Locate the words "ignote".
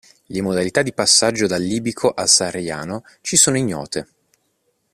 3.59-4.07